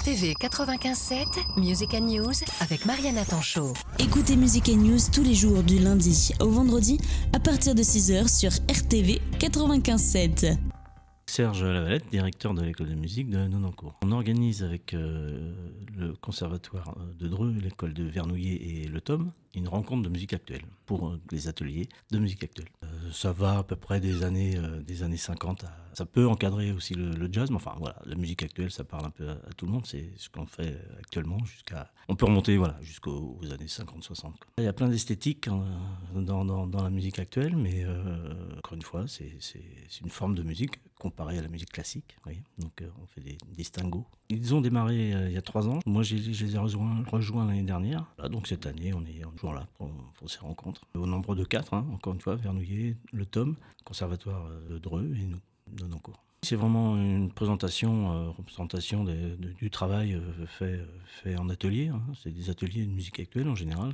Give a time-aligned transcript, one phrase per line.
[0.00, 3.74] RTV 95.7, Music and News avec Mariana Tanchot.
[3.98, 6.98] Écoutez Music and News tous les jours du lundi au vendredi
[7.34, 10.56] à partir de 6h sur RTV 95.7.
[11.26, 13.94] Serge Lavalette, directeur de l'école de musique de Nonancourt.
[14.02, 15.52] On organise avec euh,
[15.94, 20.62] le conservatoire de Dreux, l'école de Vernouillet et le Tom une rencontre de musique actuelle
[20.86, 22.68] pour euh, les ateliers de musique actuelle.
[23.10, 26.72] Euh, ça va à peu près des années, des années 50 à ça peut encadrer
[26.72, 29.66] aussi le, jazz, mais enfin voilà, la musique actuelle, ça parle un peu à, tout
[29.66, 29.86] le monde.
[29.86, 31.90] C'est ce qu'on fait actuellement jusqu'à.
[32.08, 34.32] On peut remonter voilà jusqu'aux années 50-60.
[34.58, 35.64] Il y a plein d'esthétiques hein,
[36.14, 39.36] dans, dans, la musique actuelle, mais euh, encore une fois, c'est
[40.00, 42.16] une forme de musique comparée à la musique classique.
[42.58, 44.06] Donc euh, on fait des distinguos.
[44.28, 45.80] Ils ont démarré euh, il y a trois ans.
[45.86, 48.04] Moi, je les ai rejoints, l'année dernière.
[48.30, 49.90] Donc cette année, on est toujours là pour,
[50.30, 50.82] ces rencontres.
[50.94, 55.26] Au nombre de quatre, hein, encore une fois, Vernouillet, le Tom, Conservatoire de Dreux et
[55.26, 55.40] nous
[55.72, 56.22] de nos cours.
[56.42, 61.88] C'est vraiment une présentation, euh, représentation du travail euh, fait, fait en atelier.
[61.88, 62.00] Hein.
[62.22, 63.92] C'est des ateliers de musique actuelle en général,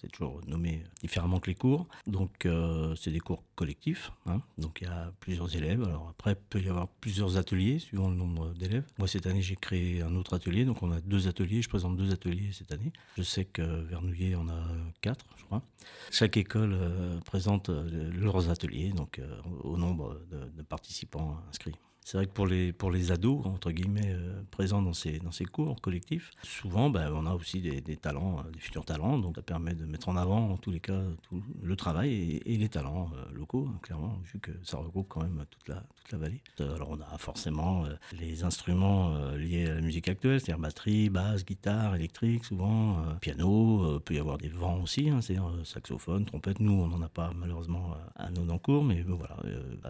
[0.00, 1.86] c'est toujours nommé différemment que les cours.
[2.06, 4.12] Donc, euh, c'est des cours collectifs.
[4.26, 4.40] Hein.
[4.58, 5.82] Donc, il y a plusieurs élèves.
[5.82, 8.84] Alors, après, il peut y avoir plusieurs ateliers suivant le nombre d'élèves.
[8.98, 10.64] Moi, cette année, j'ai créé un autre atelier.
[10.64, 11.62] Donc, on a deux ateliers.
[11.62, 12.92] Je présente deux ateliers cette année.
[13.16, 14.62] Je sais que Vernouillet en a
[15.00, 15.62] quatre, je crois.
[16.10, 19.20] Chaque école euh, présente euh, leurs ateliers, donc
[19.62, 21.74] au nombre de participants inscrits.
[22.04, 25.30] C'est vrai que pour les, pour les ados, entre guillemets, euh, présents dans ces, dans
[25.30, 29.18] ces cours collectifs, souvent, ben, on a aussi des, talents, euh, des futurs talents.
[29.18, 32.56] Donc, ça permet de mettre en avant, en tous les cas, tout le travail et,
[32.56, 36.18] les talents euh, hein, clairement, vu que ça regroupe quand même toute la, toute la
[36.18, 36.40] vallée.
[36.58, 37.84] Alors, on a forcément
[38.18, 44.14] les instruments liés à la musique actuelle, c'est-à-dire batterie, basse, guitare, électrique, souvent, piano, peut
[44.14, 46.60] y avoir des vents aussi, hein, c'est-à-dire saxophone, trompette.
[46.60, 49.36] Nous, on n'en a pas malheureusement à nos cours, mais voilà,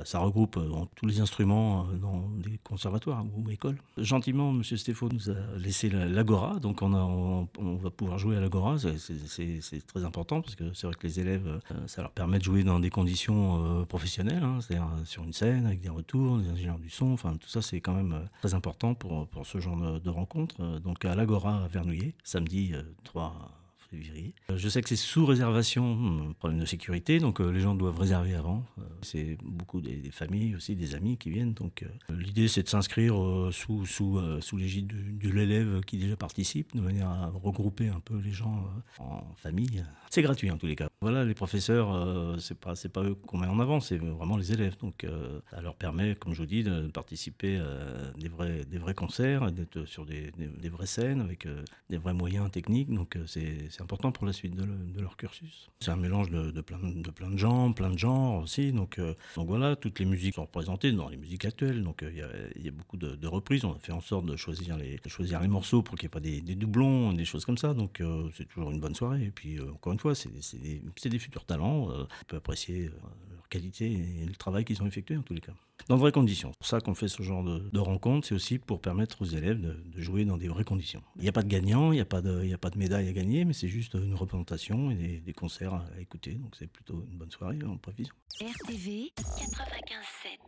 [0.04, 0.58] ça regroupe
[0.96, 3.78] tous les instruments dans des conservatoires ou écoles.
[3.96, 4.62] Gentiment, M.
[4.62, 7.48] Stéphane nous a laissé l'agora, donc on,
[7.82, 8.76] va pouvoir jouer à l'agora.
[8.78, 12.44] C'est très important parce que c'est vrai que les élèves, euh, ça leur permet de
[12.44, 16.48] jouer dans des conditions euh, professionnelles, hein, c'est-à-dire sur une scène avec des retours, des
[16.48, 19.58] ingénieurs du son, enfin tout ça c'est quand même euh, très important pour, pour ce
[19.58, 20.78] genre de, de rencontre.
[20.80, 23.61] Donc à l'agora à Vernouillet, samedi 3
[23.94, 27.74] euh, je sais que c'est sous réservation, hmm, problème de sécurité, donc euh, les gens
[27.74, 28.64] doivent réserver avant.
[28.78, 31.54] Euh, c'est beaucoup des, familles aussi, des amis qui viennent.
[31.54, 33.14] Donc l'idée c'est de s'inscrire
[33.50, 38.18] sous, sous, sous l'égide de, l'élève qui déjà participe, de manière à regrouper un peu
[38.18, 38.64] les gens
[38.98, 39.84] en famille.
[40.10, 40.88] C'est gratuit en tous les cas.
[41.00, 44.76] Voilà, les professeurs, c'est pas pas eux qu'on met en avant, c'est vraiment les élèves.
[44.78, 45.06] Donc
[45.50, 49.50] ça leur permet, comme je vous dis, de participer à des vrais des vrais concerts,
[49.50, 51.48] d'être sur des, des, vraies scènes avec
[51.88, 52.90] des vrais moyens techniques.
[52.90, 55.68] Donc c'est important pour la suite de, leur cursus.
[55.80, 58.72] C'est un mélange de, plein, de gens, plein de genres aussi.
[58.72, 61.82] Donc, euh, donc voilà, toutes les musiques sont représentées dans les musiques actuelles.
[61.82, 62.10] Donc euh,
[62.56, 63.64] il y, a, beaucoup de, reprises.
[63.64, 66.10] On a fait en sorte de choisir les, choisir les morceaux pour qu'il n'y ait
[66.10, 67.74] pas des, doublons, des choses comme ça.
[67.74, 69.24] Donc euh, c'est toujours une bonne soirée.
[69.24, 71.88] Et puis encore une fois, c'est des, des, futurs talents.
[71.90, 72.90] on peut apprécier
[73.34, 75.52] leur qualité et le travail qu'ils ont effectué en tous les cas
[75.88, 76.50] dans de vraies conditions.
[76.52, 79.26] C'est pour ça qu'on fait ce genre de, de rencontre, c'est aussi pour permettre aux
[79.26, 81.02] élèves de, jouer dans des vraies conditions.
[81.16, 83.52] Il n'y a pas de gagnant, il n'y a, pas de, médaille à gagner, mais
[83.52, 87.30] c'est juste une représentation et des, des concerts à écouter, donc c'est plutôt une bonne
[87.30, 88.14] soirée en prévision.
[88.40, 90.38] RTV 95.7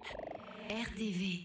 [0.70, 1.42] RTV